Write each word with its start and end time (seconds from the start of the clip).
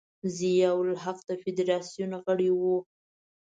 ضیا 0.37 0.69
الحق 0.81 1.17
د 1.29 1.29
فدراسیون 1.43 2.11
غړی 2.25 2.49
و. 2.59 2.61